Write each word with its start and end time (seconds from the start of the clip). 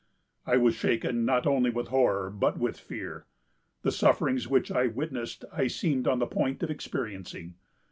I 0.47 0.57
was 0.57 0.73
shaken 0.73 1.25
not 1.25 1.45
only 1.45 1.69
with 1.69 1.89
horror, 1.89 2.31
but 2.31 2.57
with 2.57 2.79
fear. 2.79 3.27
The 3.83 3.91
sufferings 3.91 4.47
which 4.47 4.71
I 4.71 4.87
witnessed 4.87 5.45
I 5.53 5.67
seemed 5.67 6.07
on 6.07 6.17
the 6.17 6.25
point 6.25 6.63
of 6.63 6.71
experiencing. 6.71 7.53